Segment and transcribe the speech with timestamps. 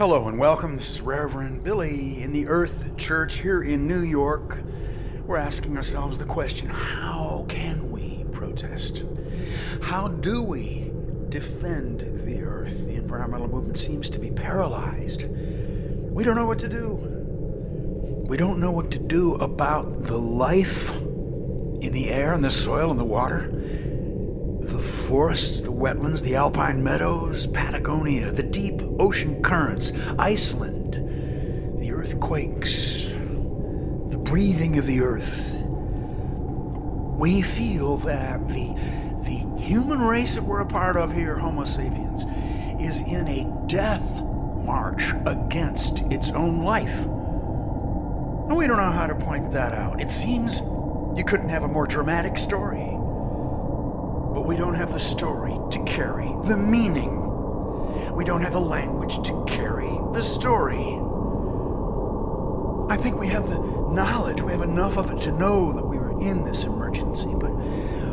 [0.00, 0.76] Hello and welcome.
[0.76, 4.62] This is Reverend Billy in the Earth Church here in New York.
[5.26, 9.04] We're asking ourselves the question how can we protest?
[9.82, 10.90] How do we
[11.28, 12.86] defend the earth?
[12.86, 15.26] The environmental movement seems to be paralyzed.
[15.28, 16.94] We don't know what to do.
[18.26, 22.90] We don't know what to do about the life in the air and the soil
[22.90, 23.50] and the water
[24.60, 30.94] the forests, the wetlands, the alpine meadows, Patagonia, the deep ocean currents, Iceland,
[31.80, 35.56] the earthquakes, the breathing of the earth.
[37.18, 38.74] We feel that the,
[39.24, 42.24] the human race that we're a part of here, Homo sapiens,
[42.80, 44.22] is in a death
[44.64, 46.94] march against its own life.
[48.50, 50.00] And we don't know how to point that out.
[50.00, 50.60] It seems
[51.16, 52.90] you couldn't have a more dramatic story.
[54.34, 57.19] But we don't have the story to carry the meaning.
[58.12, 60.98] We don't have the language to carry the story.
[62.90, 63.58] I think we have the
[63.92, 67.52] knowledge, we have enough of it to know that we are in this emergency, but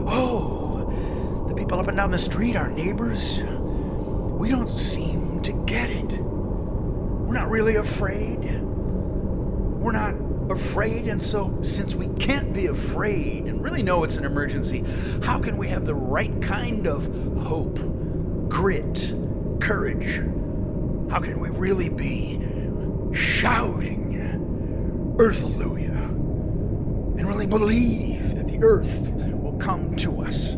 [0.07, 5.89] oh, the people up and down the street, our neighbors, we don't seem to get
[5.89, 6.19] it.
[6.19, 8.61] We're not really afraid.
[8.61, 10.15] We're not
[10.51, 14.83] afraid, and so since we can't be afraid and really know it's an emergency,
[15.23, 17.05] how can we have the right kind of
[17.41, 17.79] hope,
[18.47, 19.13] grit,
[19.59, 20.17] courage?
[21.09, 22.39] How can we really be
[23.13, 30.53] shouting, Earth Hallelujah, and really believe that the earth will come to us,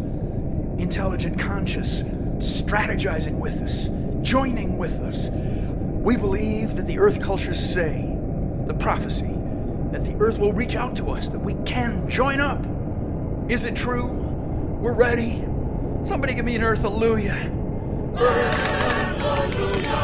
[0.78, 2.04] intelligent, conscious,
[2.40, 3.90] strategizing with us,
[4.22, 5.30] joining with us?
[5.30, 8.16] We believe that the earth cultures say,
[8.68, 9.34] the prophecy,
[9.92, 12.66] that the earth will reach out to us, that we can join up.
[13.50, 14.06] Is it true?
[14.06, 15.44] We're ready.
[16.04, 16.86] Somebody give me an earth
[18.20, 18.60] hallelujah.
[18.82, 20.04] Earth hallelujah.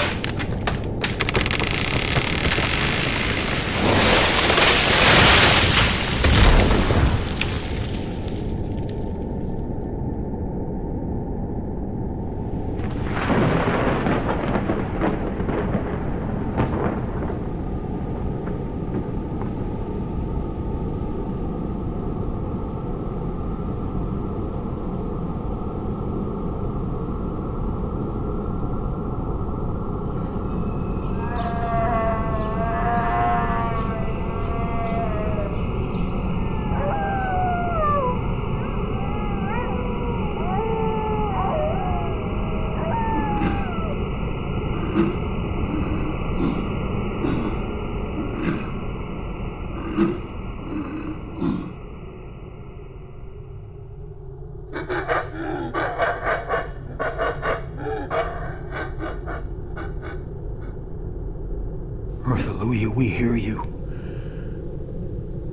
[62.28, 63.62] Earth Hallelujah, we hear you.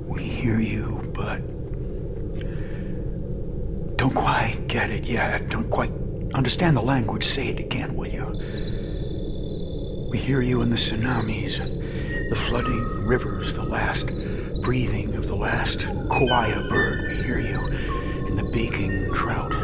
[0.07, 1.37] We hear you, but
[3.97, 5.47] don't quite get it yet.
[5.49, 5.91] Don't quite
[6.53, 7.23] understand the language.
[7.23, 8.27] Say it again, will you?
[10.11, 11.57] We hear you in the tsunamis,
[12.29, 14.11] the flooding rivers, the last
[14.61, 17.09] breathing of the last koala bird.
[17.09, 17.59] We hear you
[18.27, 19.55] in the baking drought,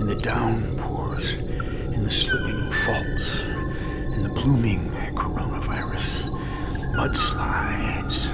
[0.00, 3.42] in the downpours, in the slipping faults,
[4.16, 6.34] in the blooming coronavirus,
[6.96, 8.26] mudslides,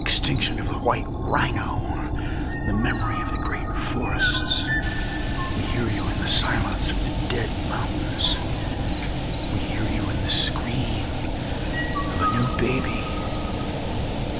[0.00, 1.78] extinction of the white rhino,
[2.66, 4.66] the memory of the great forests.
[5.54, 8.38] We hear you in the silence of the dead mountains.
[9.52, 11.04] We hear you in the scream
[12.14, 13.00] of a new baby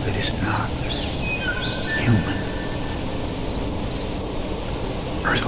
[0.04, 0.70] that is not
[2.00, 2.38] human.
[5.26, 5.44] Earth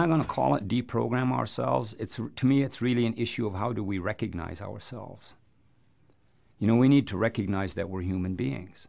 [0.00, 1.94] not going to call it deprogram ourselves.
[1.98, 5.34] It's, to me, it's really an issue of how do we recognize ourselves.
[6.58, 8.88] You know, we need to recognize that we're human beings.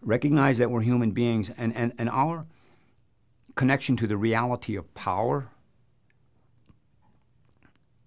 [0.00, 2.46] Recognize that we're human beings and, and, and our
[3.54, 5.48] connection to the reality of power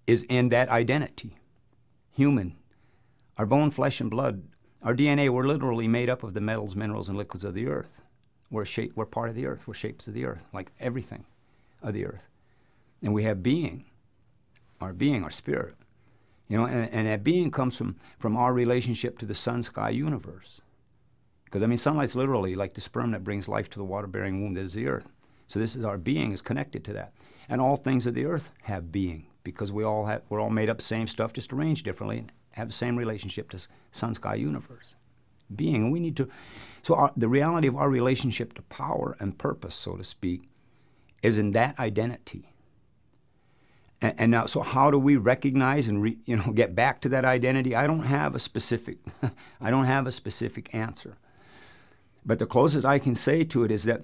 [0.06, 1.36] is in that identity.
[2.12, 2.56] Human.
[3.36, 4.42] Our bone, flesh, and blood,
[4.82, 8.02] our DNA, we're literally made up of the metals, minerals, and liquids of the earth.
[8.50, 9.66] We're, shape, we're part of the earth.
[9.66, 11.24] We're shapes of the earth, like everything
[11.82, 12.28] of the earth.
[13.02, 13.84] And we have being,
[14.80, 15.74] our being, our spirit.
[16.48, 19.90] You know, and, and that being comes from, from our relationship to the sun sky
[19.90, 20.60] universe.
[21.44, 24.42] Because, I mean, sunlight's literally like the sperm that brings life to the water bearing
[24.42, 25.08] womb that is the earth.
[25.48, 27.12] So, this is our being is connected to that.
[27.48, 30.68] And all things of the earth have being because we all have, we're all made
[30.68, 34.94] up same stuff, just arranged differently, and have the same relationship to sun sky universe.
[35.54, 35.76] Being.
[35.76, 36.28] And we need to,
[36.82, 40.48] so our, the reality of our relationship to power and purpose, so to speak,
[41.22, 42.52] is in that identity.
[44.00, 47.08] And, and now, so how do we recognize and re, you know get back to
[47.10, 47.74] that identity?
[47.74, 48.98] I don't have a specific,
[49.60, 51.16] I don't have a specific answer.
[52.24, 54.02] But the closest I can say to it is that,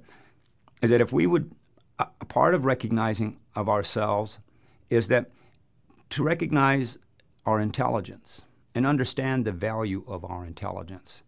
[0.83, 1.51] is that if we would,
[1.99, 4.39] a, a part of recognizing of ourselves
[4.91, 5.31] is that
[6.11, 6.99] to recognize
[7.45, 8.43] our intelligence
[8.75, 11.23] and understand the value of our intelligence.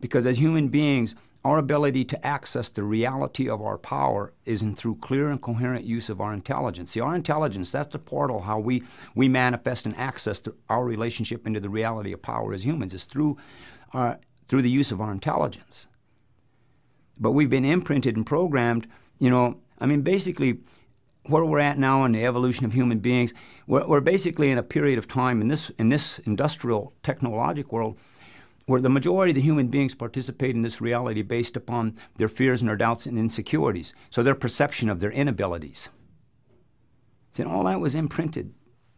[0.00, 1.14] Because as human beings,
[1.44, 5.84] our ability to access the reality of our power is in through clear and coherent
[5.84, 6.92] use of our intelligence.
[6.92, 8.82] See, our intelligence, that's the portal how we,
[9.14, 13.36] we manifest and access our relationship into the reality of power as humans, is through,
[13.92, 14.18] our,
[14.48, 15.86] through the use of our intelligence.
[17.18, 18.86] But we've been imprinted and programmed,
[19.18, 20.60] you know, I mean, basically,
[21.26, 23.34] where we're at now in the evolution of human beings,
[23.66, 27.98] we're, we're basically in a period of time in this, in this industrial technologic world
[28.66, 32.62] where the majority of the human beings participate in this reality based upon their fears
[32.62, 35.88] and their doubts and insecurities, so their perception of their inabilities.
[37.32, 38.54] See, all that was imprinted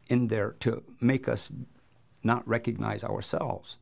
[0.08, 1.50] in there to make us
[2.22, 3.78] not recognize ourselves.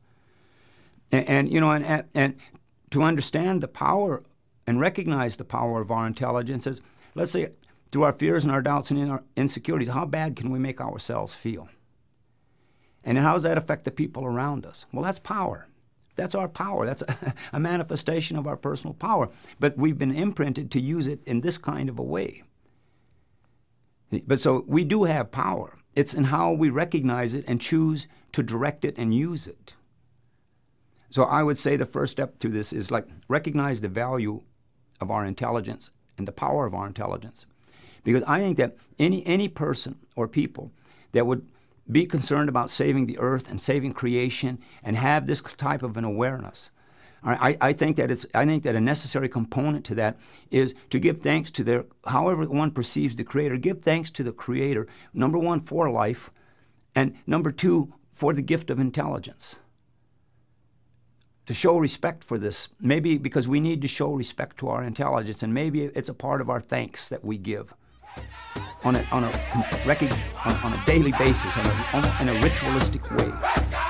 [1.11, 2.35] And, and you know, and, and
[2.91, 4.23] to understand the power
[4.65, 6.81] and recognize the power of our intelligence is,
[7.13, 7.49] let's say,
[7.91, 11.33] through our fears and our doubts and our insecurities, how bad can we make ourselves
[11.33, 11.69] feel?
[13.03, 14.85] And how does that affect the people around us?
[14.91, 15.67] Well, that's power.
[16.15, 16.85] That's our power.
[16.85, 19.29] That's a, a, manifestation of our personal power.
[19.59, 22.43] But we've been imprinted to use it in this kind of a way.
[24.27, 25.77] But so we do have power.
[25.95, 29.73] It's in how we recognize it and choose to direct it and use it.
[31.09, 34.41] So I would say the first step to this is like recognize the value
[35.01, 37.45] of our intelligence and the power of our intelligence.
[38.03, 40.71] Because I think that any any person or people
[41.13, 41.47] that would
[41.91, 46.03] be concerned about saving the earth and saving creation and have this type of an
[46.03, 46.71] awareness.
[47.23, 50.19] I, I, think that it's I think that a necessary component to that
[50.51, 54.31] is to give thanks to their however one perceives the creator, give thanks to the
[54.31, 56.29] creator, number one for life,
[56.93, 59.57] and number two for the gift of intelligence.
[61.47, 65.41] To show respect for this, maybe because we need to show respect to our intelligence,
[65.41, 67.73] and maybe it's a part of our thanks that we give
[68.83, 69.31] on a, on a,
[70.63, 73.84] on, a daily basis, on a, on in a ritualistic way.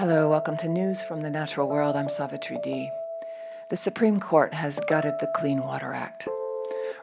[0.00, 1.94] Hello, welcome to News from the Natural World.
[1.94, 2.90] I'm Savitri D.
[3.68, 6.26] The Supreme Court has gutted the Clean Water Act.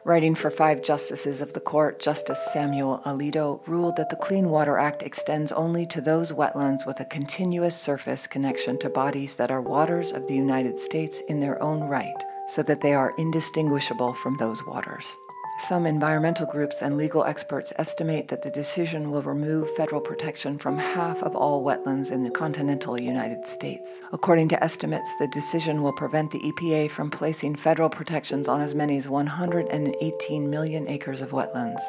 [0.02, 4.78] Writing for five justices of the court, Justice Samuel Alito ruled that the Clean Water
[4.78, 9.62] Act extends only to those wetlands with a continuous surface connection to bodies that are
[9.62, 14.36] waters of the United States in their own right, so that they are indistinguishable from
[14.38, 15.16] those waters.
[15.58, 20.78] Some environmental groups and legal experts estimate that the decision will remove federal protection from
[20.78, 23.98] half of all wetlands in the continental United States.
[24.12, 28.76] According to estimates, the decision will prevent the EPA from placing federal protections on as
[28.76, 31.82] many as 118 million acres of wetlands,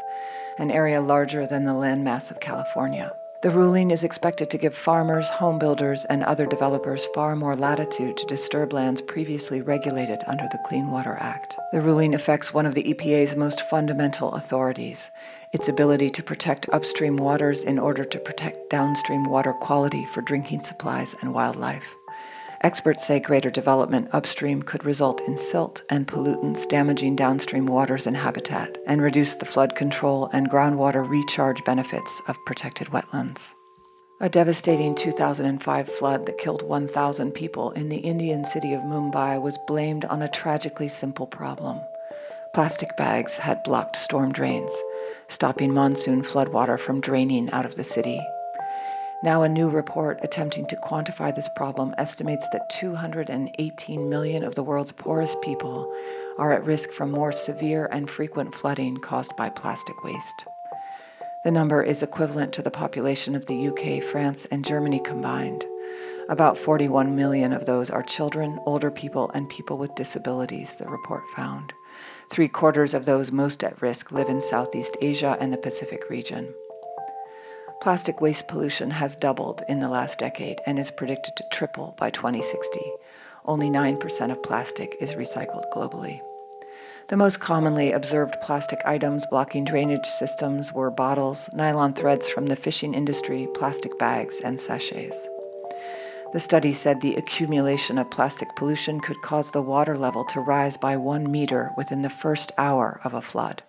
[0.57, 3.18] an area larger than the landmass of California.
[3.41, 8.17] The ruling is expected to give farmers, home builders, and other developers far more latitude
[8.17, 11.57] to disturb lands previously regulated under the Clean Water Act.
[11.71, 15.09] The ruling affects one of the EPA's most fundamental authorities
[15.53, 20.59] its ability to protect upstream waters in order to protect downstream water quality for drinking
[20.59, 21.95] supplies and wildlife.
[22.61, 28.17] Experts say greater development upstream could result in silt and pollutants damaging downstream waters and
[28.17, 33.53] habitat, and reduce the flood control and groundwater recharge benefits of protected wetlands.
[34.19, 39.57] A devastating 2005 flood that killed 1,000 people in the Indian city of Mumbai was
[39.65, 41.79] blamed on a tragically simple problem.
[42.53, 44.75] Plastic bags had blocked storm drains,
[45.29, 48.19] stopping monsoon floodwater from draining out of the city
[49.21, 54.63] now, a new report attempting to quantify this problem estimates that 218 million of the
[54.63, 55.93] world's poorest people
[56.37, 60.45] are at risk from more severe and frequent flooding caused by plastic waste.
[61.43, 65.65] The number is equivalent to the population of the UK, France, and Germany combined.
[66.29, 71.27] About 41 million of those are children, older people, and people with disabilities, the report
[71.35, 71.73] found.
[72.31, 76.53] Three quarters of those most at risk live in Southeast Asia and the Pacific region.
[77.81, 82.09] Plastic waste pollution has doubled in the last decade and is predicted to triple by
[82.09, 82.81] 2060.
[83.45, 86.19] Only 9% of plastic is recycled globally.
[87.07, 92.57] The most commonly observed plastic items blocking drainage systems were bottles, nylon threads from the
[92.57, 95.25] fishing industry, plastic bags, and sachets.
[96.33, 100.75] The study said the accumulation of plastic pollution could cause the water level to rise
[100.75, 103.63] by one meter within the first hour of a flood.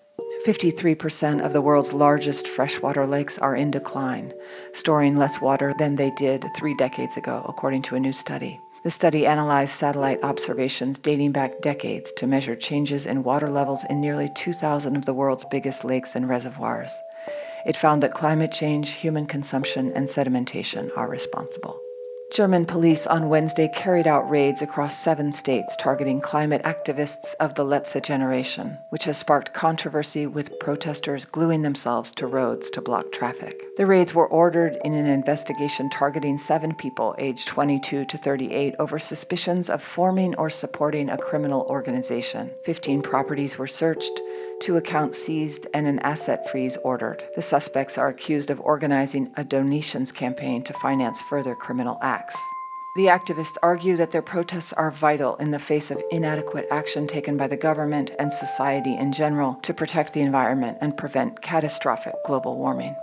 [0.47, 4.33] 53% of the world's largest freshwater lakes are in decline,
[4.73, 8.59] storing less water than they did three decades ago, according to a new study.
[8.83, 14.01] The study analyzed satellite observations dating back decades to measure changes in water levels in
[14.01, 16.99] nearly 2,000 of the world's biggest lakes and reservoirs.
[17.67, 21.79] It found that climate change, human consumption, and sedimentation are responsible.
[22.31, 27.65] German police on Wednesday carried out raids across seven states targeting climate activists of the
[27.65, 33.65] Letzte generation, which has sparked controversy with protesters gluing themselves to roads to block traffic.
[33.77, 39.01] The raids were ordered in an investigation targeting seven people aged 22 to 38 over
[39.01, 42.53] suspicions of forming or supporting a criminal organization.
[42.63, 44.21] 15 properties were searched,
[44.61, 47.25] two accounts seized, and an asset freeze ordered.
[47.35, 52.37] The suspects are accused of organizing a donations campaign to finance further criminal acts.
[52.97, 57.37] The activists argue that their protests are vital in the face of inadequate action taken
[57.37, 62.57] by the government and society in general to protect the environment and prevent catastrophic global
[62.59, 62.95] warming.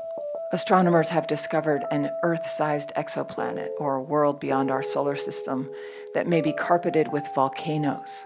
[0.52, 5.70] Astronomers have discovered an Earth sized exoplanet, or world beyond our solar system,
[6.14, 8.26] that may be carpeted with volcanoes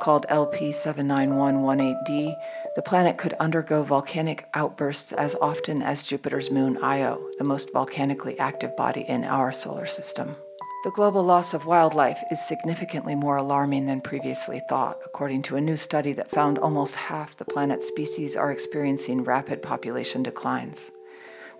[0.00, 2.36] called LP79118d,
[2.76, 8.38] the planet could undergo volcanic outbursts as often as Jupiter's moon Io, the most volcanically
[8.38, 10.36] active body in our solar system.
[10.84, 15.60] The global loss of wildlife is significantly more alarming than previously thought, according to a
[15.60, 20.90] new study that found almost half the planet's species are experiencing rapid population declines.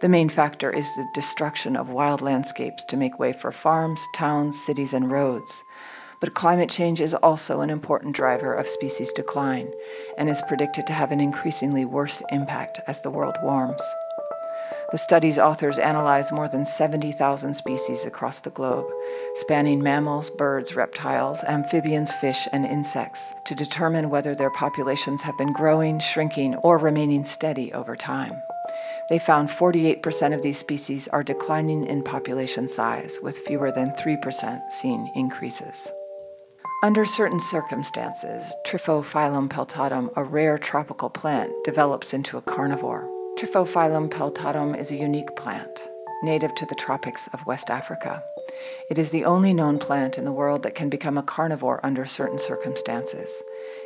[0.00, 4.62] The main factor is the destruction of wild landscapes to make way for farms, towns,
[4.62, 5.62] cities, and roads.
[6.20, 9.72] But climate change is also an important driver of species decline
[10.16, 13.82] and is predicted to have an increasingly worse impact as the world warms.
[14.92, 18.86] The study's authors analyzed more than 70,000 species across the globe,
[19.34, 25.52] spanning mammals, birds, reptiles, amphibians, fish, and insects, to determine whether their populations have been
[25.52, 28.40] growing, shrinking, or remaining steady over time.
[29.08, 34.70] They found 48% of these species are declining in population size, with fewer than 3%
[34.70, 35.90] seeing increases.
[36.84, 43.08] Under certain circumstances, Triphyophyllum peltatum, a rare tropical plant, develops into a carnivore.
[43.38, 45.88] Triphyophyllum peltatum is a unique plant,
[46.22, 48.22] native to the tropics of West Africa.
[48.90, 52.04] It is the only known plant in the world that can become a carnivore under
[52.04, 53.42] certain circumstances.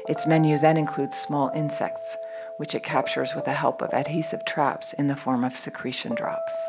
[0.08, 2.16] Its menu then includes small insects,
[2.56, 6.68] which it captures with the help of adhesive traps in the form of secretion drops.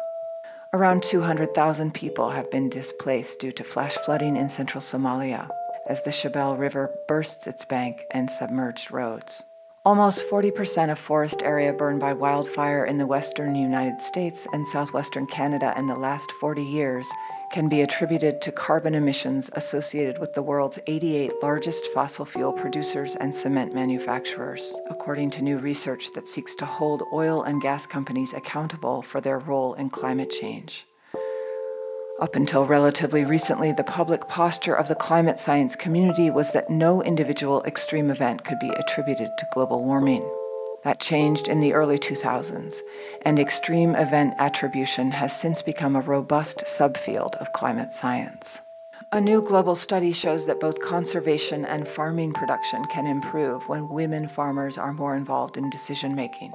[0.73, 5.49] Around 200,000 people have been displaced due to flash flooding in central Somalia
[5.89, 9.43] as the Shabelle River bursts its bank and submerged roads.
[9.85, 15.25] Almost 40% of forest area burned by wildfire in the western United States and southwestern
[15.25, 17.09] Canada in the last 40 years
[17.51, 23.15] can be attributed to carbon emissions associated with the world's 88 largest fossil fuel producers
[23.15, 28.33] and cement manufacturers, according to new research that seeks to hold oil and gas companies
[28.33, 30.85] accountable for their role in climate change.
[32.21, 37.01] Up until relatively recently, the public posture of the climate science community was that no
[37.01, 40.29] individual extreme event could be attributed to global warming.
[40.83, 42.79] That changed in the early 2000s,
[43.21, 48.59] and extreme event attribution has since become a robust subfield of climate science.
[49.13, 54.27] A new global study shows that both conservation and farming production can improve when women
[54.27, 56.51] farmers are more involved in decision making.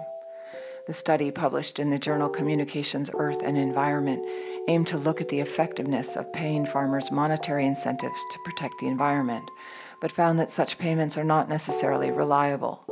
[0.87, 4.23] The study, published in the journal Communications, Earth, and Environment,
[4.69, 9.51] aimed to look at the effectiveness of paying farmers monetary incentives to protect the environment,
[10.03, 12.85] but found that such payments are not necessarily reliable.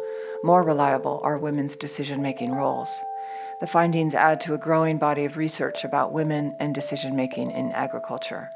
[0.43, 2.89] More reliable are women's decision making roles.
[3.61, 7.73] The findings add to a growing body of research about women and decision making in
[7.73, 8.49] agriculture.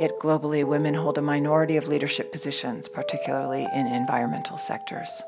[0.00, 5.22] Yet globally, women hold a minority of leadership positions, particularly in environmental sectors.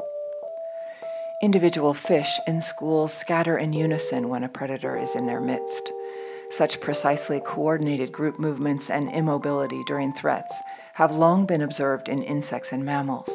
[1.43, 5.91] Individual fish in schools scatter in unison when a predator is in their midst.
[6.51, 10.57] Such precisely coordinated group movements and immobility during threats
[10.95, 13.29] have long been observed in insects and mammals.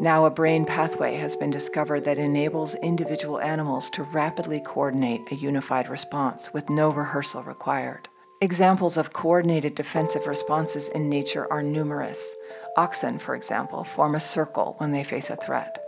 [0.00, 5.34] Now, a brain pathway has been discovered that enables individual animals to rapidly coordinate a
[5.34, 8.08] unified response with no rehearsal required.
[8.40, 12.34] Examples of coordinated defensive responses in nature are numerous.
[12.78, 15.78] Oxen, for example, form a circle when they face a threat.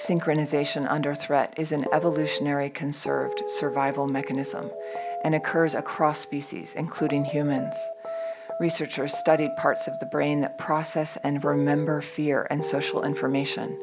[0.00, 4.70] Synchronization under threat is an evolutionary conserved survival mechanism
[5.24, 7.76] and occurs across species, including humans
[8.60, 13.76] researchers studied parts of the brain that process and remember fear and social information.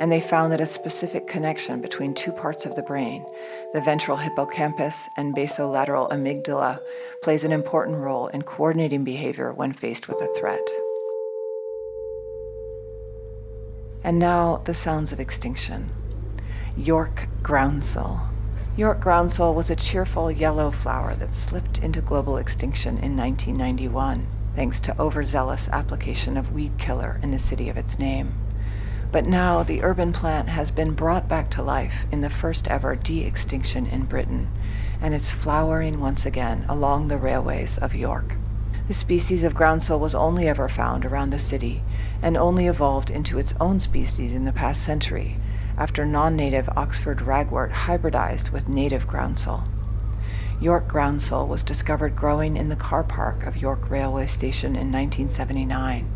[0.00, 3.24] And they found that a specific connection between two parts of the brain,
[3.72, 6.80] the ventral hippocampus and basolateral amygdala,
[7.22, 10.85] plays an important role in coordinating behavior when faced with a threat.
[14.06, 15.90] And now the sounds of extinction.
[16.76, 18.30] York groundsel.
[18.76, 24.78] York groundsel was a cheerful yellow flower that slipped into global extinction in 1991 thanks
[24.78, 28.32] to overzealous application of weed killer in the city of its name.
[29.10, 32.94] But now the urban plant has been brought back to life in the first ever
[32.94, 34.52] de extinction in Britain,
[35.00, 38.36] and it's flowering once again along the railways of York.
[38.86, 41.82] The species of groundsel was only ever found around the city
[42.22, 45.36] and only evolved into its own species in the past century
[45.76, 49.66] after non-native Oxford ragwort hybridized with native groundsel.
[50.60, 56.08] York groundsel was discovered growing in the car park of York Railway Station in 1979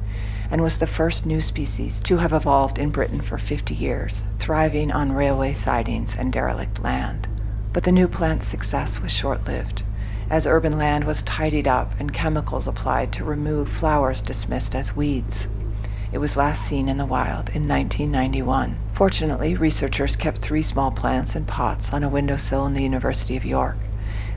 [0.51, 4.93] and was the first new species to have evolved in Britain for 50 years, thriving
[4.93, 7.29] on railway sidings and derelict land.
[7.73, 9.83] But the new plant's success was short lived,
[10.31, 15.49] as urban land was tidied up and chemicals applied to remove flowers dismissed as weeds.
[16.13, 18.79] It was last seen in the wild in 1991.
[18.95, 23.45] Fortunately, researchers kept three small plants in pots on a windowsill in the University of
[23.45, 23.77] York.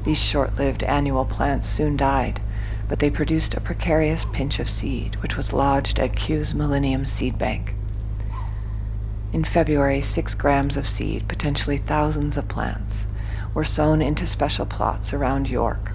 [0.04, 2.42] These short lived annual plants soon died,
[2.90, 7.38] but they produced a precarious pinch of seed, which was lodged at Kew's Millennium Seed
[7.38, 7.76] Bank.
[9.32, 13.08] In February, six grams of seed, potentially thousands of plants,
[13.54, 15.92] were sown into special plots around York.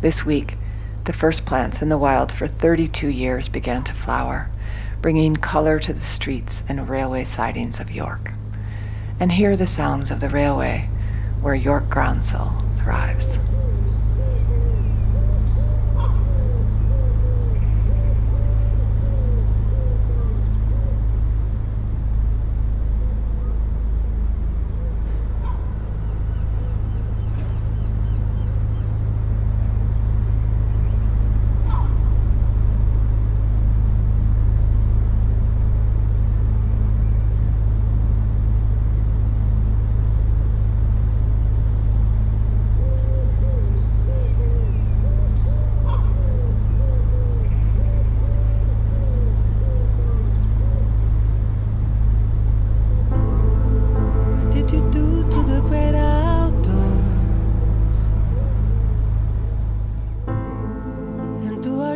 [0.00, 0.56] This week,
[1.04, 4.50] the first plants in the wild for 32 years began to flower
[5.06, 8.32] bringing color to the streets and railway sidings of York.
[9.20, 10.88] And hear the sounds of the railway
[11.40, 13.38] where York groundsel thrives.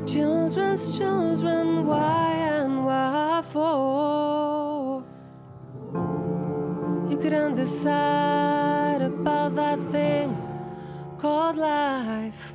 [0.03, 5.05] children's children, why and why for?
[7.11, 10.37] You couldn't decide about that thing
[11.19, 12.55] called life.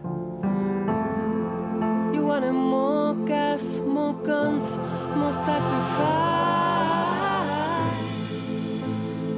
[2.13, 4.77] You wanted more gas, more guns,
[5.15, 6.09] more sacrifice.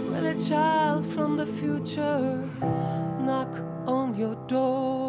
[0.10, 2.48] Will a child from the future
[3.20, 3.54] knock
[3.86, 5.07] on your door?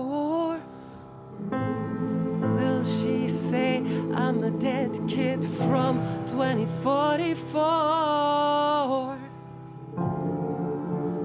[4.29, 9.19] I'm a dead kid from 2044.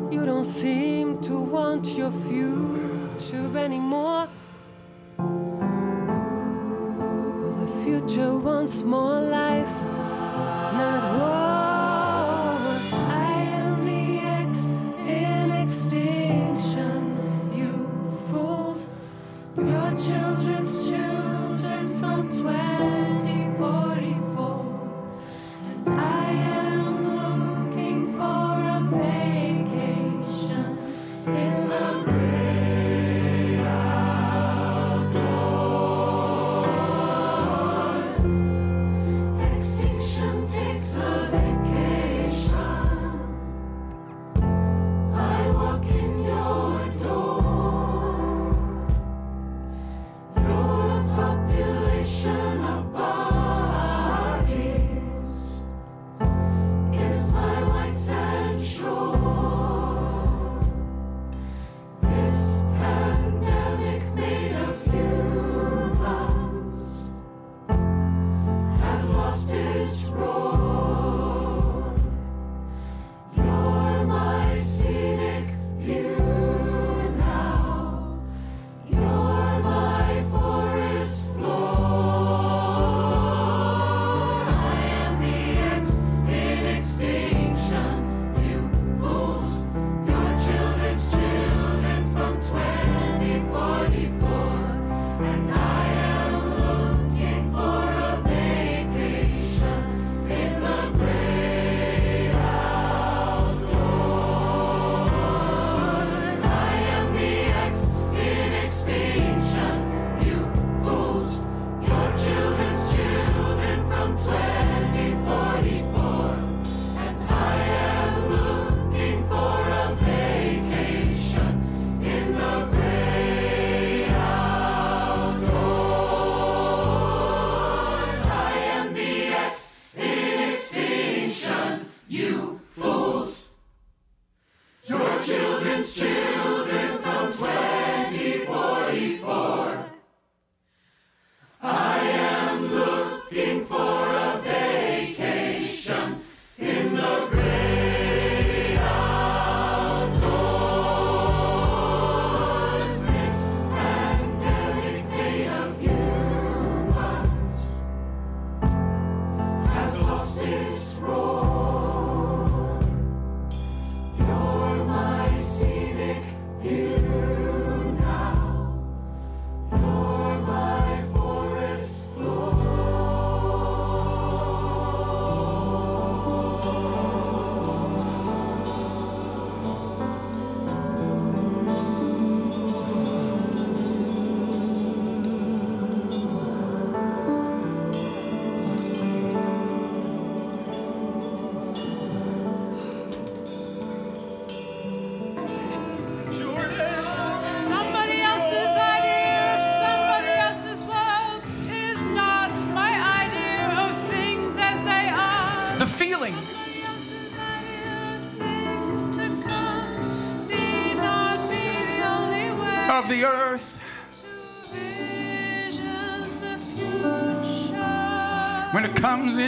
[0.09, 4.29] You don't seem to want your future anymore.
[5.17, 5.25] But
[7.59, 9.82] the future wants more life.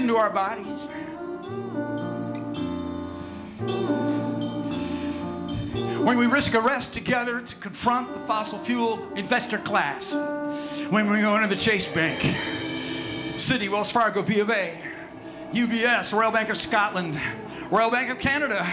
[0.05, 0.87] Into our bodies.
[6.05, 10.13] When we risk arrest together to confront the fossil fuel investor class.
[10.91, 12.19] When we go into the Chase Bank,
[13.33, 14.79] Citi, Wells Fargo, B of A,
[15.51, 17.19] UBS, Royal Bank of Scotland,
[17.71, 18.63] Royal Bank of Canada.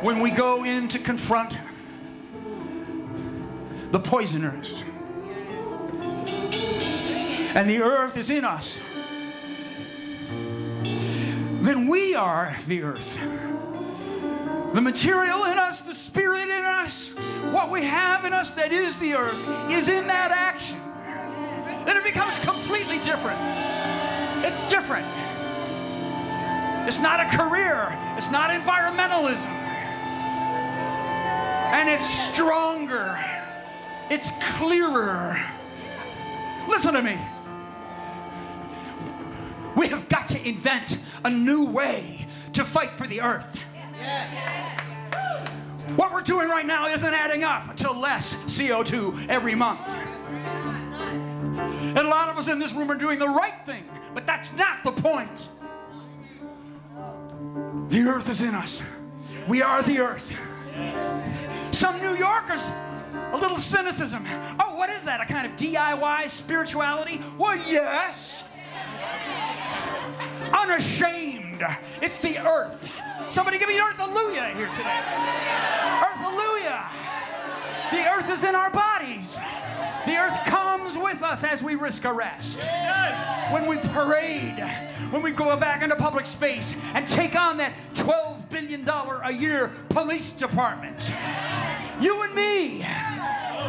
[0.00, 1.56] When we go in to confront
[3.92, 4.82] the poisoners.
[7.54, 8.80] And the earth is in us
[11.66, 13.18] then we are the earth.
[14.72, 17.08] The material in us, the spirit in us,
[17.50, 20.78] what we have in us that is the earth is in that action.
[21.86, 23.40] Then it becomes completely different.
[24.44, 25.06] It's different.
[26.86, 29.46] It's not a career, it's not environmentalism.
[31.74, 33.18] And it's stronger,
[34.08, 35.36] it's clearer.
[36.68, 37.18] Listen to me.
[39.76, 43.62] We have got to invent a new way to fight for the earth.
[45.94, 49.86] What we're doing right now isn't adding up to less CO2 every month.
[51.88, 53.84] And a lot of us in this room are doing the right thing,
[54.14, 55.48] but that's not the point.
[57.88, 58.82] The earth is in us.
[59.46, 60.34] We are the earth.
[61.72, 62.70] Some New Yorkers,
[63.32, 64.26] a little cynicism.
[64.58, 65.20] Oh, what is that?
[65.20, 67.20] A kind of DIY spirituality?
[67.38, 68.44] Well, yes
[70.66, 71.64] unashamed.
[72.02, 72.92] It's the earth.
[73.30, 75.00] Somebody give me an earth hallelujah here today.
[76.02, 76.84] Earth hallelujah.
[77.92, 79.36] The earth is in our bodies.
[80.06, 82.60] The earth comes with us as we risk arrest.
[83.50, 84.58] When we parade,
[85.10, 89.70] when we go back into public space and take on that $12 billion a year
[89.88, 91.12] police department.
[92.00, 92.86] You and me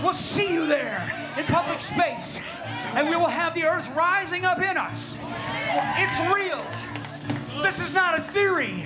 [0.04, 2.40] will see you there in public space,
[2.94, 5.38] and we will have the earth rising up in us.
[5.98, 6.87] It's real.
[7.62, 8.86] This is not a theory.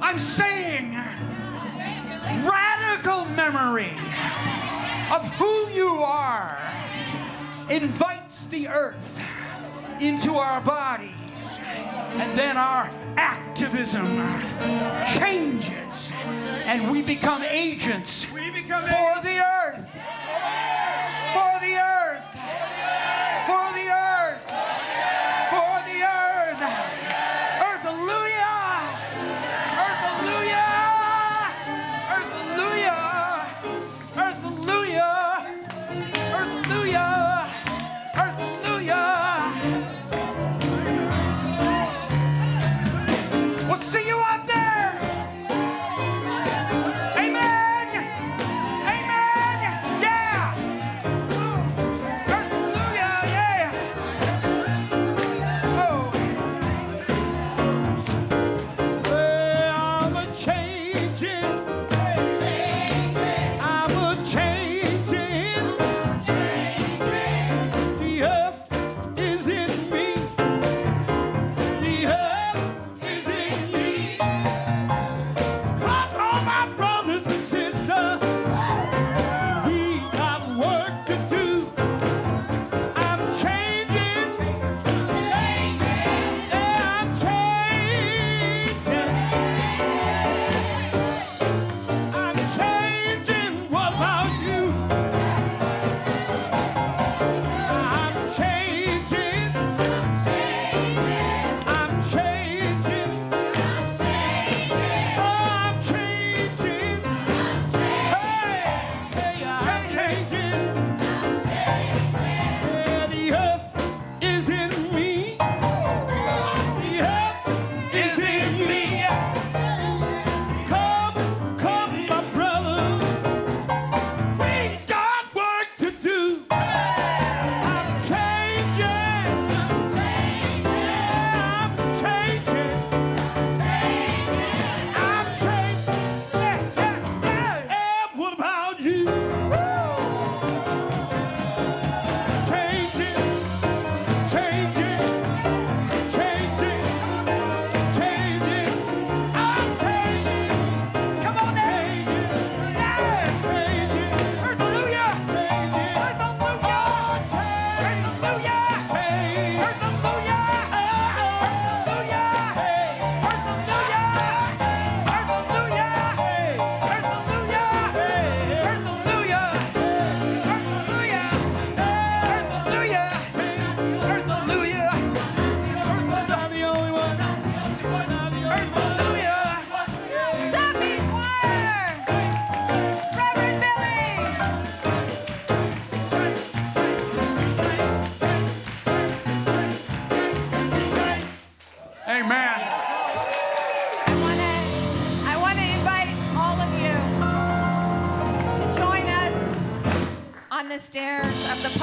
[0.00, 0.94] I'm saying
[2.44, 3.96] radical memory
[5.12, 6.58] of who you are
[7.70, 9.20] invites the earth
[10.00, 11.12] into our bodies.
[11.68, 14.16] And then our activism
[15.18, 16.12] changes
[16.64, 19.95] and we become agents for the earth.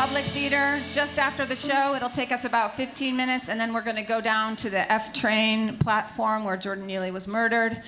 [0.04, 1.96] Public theater just after the show.
[1.96, 4.92] It'll take us about 15 minutes, and then we're going to go down to the
[4.92, 7.82] F train platform where Jordan Neely was murdered,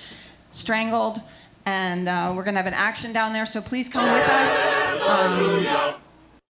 [0.50, 1.20] strangled,
[1.66, 3.44] and uh, we're going to have an action down there.
[3.44, 4.66] So please come with us.
[5.06, 5.94] Um,